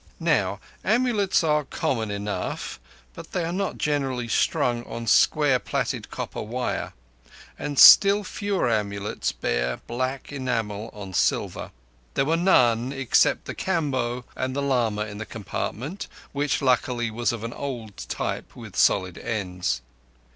[0.19, 2.79] Now, amulets are common enough,
[3.13, 6.93] but they are not generally strung on square plaited copper wire,
[7.59, 11.69] and still fewer amulets bear black enamel on silver.
[12.15, 17.31] There were none except the Kamboh and the lama in the compartment, which, luckily, was
[17.31, 19.81] of an old type with solid ends.